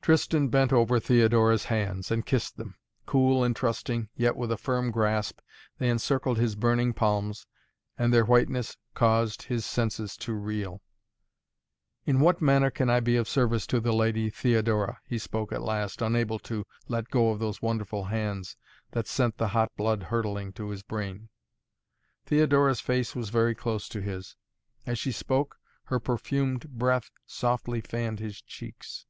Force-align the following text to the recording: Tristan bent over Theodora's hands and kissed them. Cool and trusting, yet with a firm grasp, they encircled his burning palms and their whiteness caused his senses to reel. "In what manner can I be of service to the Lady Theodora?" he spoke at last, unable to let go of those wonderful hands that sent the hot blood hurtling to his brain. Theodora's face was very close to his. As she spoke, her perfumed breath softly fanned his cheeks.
Tristan 0.00 0.46
bent 0.46 0.72
over 0.72 1.00
Theodora's 1.00 1.64
hands 1.64 2.12
and 2.12 2.24
kissed 2.24 2.56
them. 2.56 2.76
Cool 3.04 3.42
and 3.42 3.56
trusting, 3.56 4.08
yet 4.14 4.36
with 4.36 4.52
a 4.52 4.56
firm 4.56 4.92
grasp, 4.92 5.40
they 5.78 5.88
encircled 5.90 6.38
his 6.38 6.54
burning 6.54 6.92
palms 6.92 7.48
and 7.98 8.14
their 8.14 8.24
whiteness 8.24 8.76
caused 8.94 9.42
his 9.42 9.66
senses 9.66 10.16
to 10.18 10.34
reel. 10.34 10.82
"In 12.04 12.20
what 12.20 12.40
manner 12.40 12.70
can 12.70 12.88
I 12.88 13.00
be 13.00 13.16
of 13.16 13.28
service 13.28 13.66
to 13.66 13.80
the 13.80 13.92
Lady 13.92 14.30
Theodora?" 14.30 15.00
he 15.04 15.18
spoke 15.18 15.50
at 15.50 15.60
last, 15.64 16.00
unable 16.00 16.38
to 16.46 16.64
let 16.86 17.08
go 17.10 17.30
of 17.30 17.40
those 17.40 17.60
wonderful 17.60 18.04
hands 18.04 18.56
that 18.92 19.08
sent 19.08 19.36
the 19.36 19.48
hot 19.48 19.72
blood 19.76 20.04
hurtling 20.04 20.52
to 20.52 20.68
his 20.68 20.84
brain. 20.84 21.28
Theodora's 22.24 22.78
face 22.80 23.16
was 23.16 23.30
very 23.30 23.56
close 23.56 23.88
to 23.88 24.00
his. 24.00 24.36
As 24.86 24.96
she 24.96 25.10
spoke, 25.10 25.56
her 25.86 25.98
perfumed 25.98 26.68
breath 26.68 27.10
softly 27.26 27.80
fanned 27.80 28.20
his 28.20 28.40
cheeks. 28.40 29.06